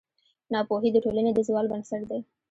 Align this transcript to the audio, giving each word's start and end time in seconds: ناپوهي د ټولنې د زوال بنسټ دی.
ناپوهي 0.53 0.89
د 0.93 0.97
ټولنې 1.05 1.31
د 1.33 1.39
زوال 1.47 1.65
بنسټ 1.71 2.01
دی. 2.09 2.21